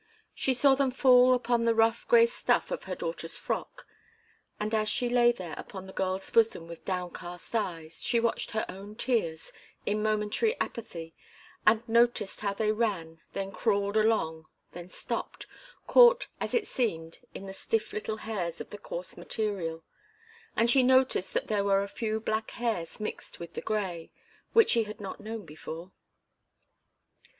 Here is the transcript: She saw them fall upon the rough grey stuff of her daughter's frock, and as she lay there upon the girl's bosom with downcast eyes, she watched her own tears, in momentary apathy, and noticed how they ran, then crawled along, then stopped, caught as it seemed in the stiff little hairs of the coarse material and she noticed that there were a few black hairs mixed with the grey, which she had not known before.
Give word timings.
She 0.33 0.55
saw 0.55 0.73
them 0.73 0.89
fall 0.89 1.35
upon 1.35 1.63
the 1.65 1.75
rough 1.75 2.07
grey 2.07 2.25
stuff 2.25 2.71
of 2.71 2.85
her 2.85 2.95
daughter's 2.95 3.37
frock, 3.37 3.85
and 4.59 4.73
as 4.73 4.89
she 4.89 5.07
lay 5.09 5.31
there 5.31 5.53
upon 5.59 5.85
the 5.85 5.93
girl's 5.93 6.27
bosom 6.31 6.65
with 6.67 6.83
downcast 6.85 7.53
eyes, 7.53 8.01
she 8.03 8.19
watched 8.19 8.49
her 8.49 8.65
own 8.67 8.95
tears, 8.95 9.53
in 9.85 10.01
momentary 10.01 10.59
apathy, 10.59 11.13
and 11.67 11.87
noticed 11.87 12.39
how 12.41 12.51
they 12.51 12.71
ran, 12.71 13.21
then 13.33 13.51
crawled 13.51 13.95
along, 13.95 14.47
then 14.71 14.89
stopped, 14.89 15.45
caught 15.85 16.25
as 16.39 16.55
it 16.55 16.65
seemed 16.65 17.19
in 17.35 17.45
the 17.45 17.53
stiff 17.53 17.93
little 17.93 18.17
hairs 18.17 18.59
of 18.59 18.71
the 18.71 18.79
coarse 18.79 19.15
material 19.15 19.83
and 20.55 20.71
she 20.71 20.81
noticed 20.81 21.31
that 21.35 21.45
there 21.45 21.63
were 21.63 21.83
a 21.83 21.87
few 21.87 22.19
black 22.19 22.49
hairs 22.49 22.99
mixed 22.99 23.39
with 23.39 23.53
the 23.53 23.61
grey, 23.61 24.11
which 24.53 24.71
she 24.71 24.85
had 24.85 24.99
not 24.99 25.19
known 25.19 25.45
before. 25.45 25.91